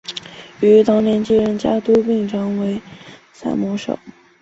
[0.61, 2.81] 于同年继任家督并成为
[3.31, 3.99] 萨摩守。